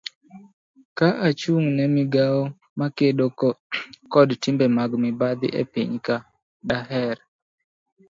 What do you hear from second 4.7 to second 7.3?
mag mibadhi e piny ka, daher